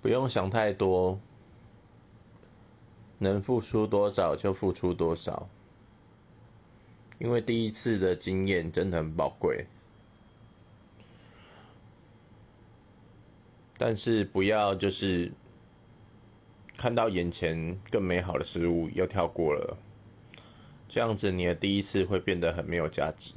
[0.00, 1.18] 不用想太多。
[3.20, 5.48] 能付出多少就付出多少。
[7.18, 9.66] 因为第一次的经验真的很宝贵。
[13.76, 15.30] 但是不要就是
[16.76, 19.76] 看到眼前更美好的事物又跳过了。
[20.88, 23.32] 这样子你的第一次会变得很没有价值。